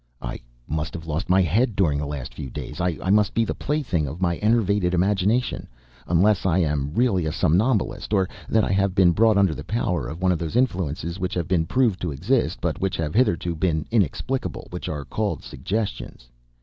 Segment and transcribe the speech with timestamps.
[0.19, 2.81] I must have lost my head during the last few days!
[2.81, 5.67] I must be the plaything of my enervated imagination,
[6.07, 10.07] unless I am really a somnambulist, or that I have been brought under the power
[10.07, 13.53] of one of those influences which have been proved to exist, but which have hitherto
[13.53, 16.29] been inexplicable, which are called suggestions.